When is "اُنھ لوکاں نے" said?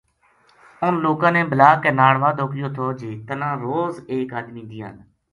0.85-1.41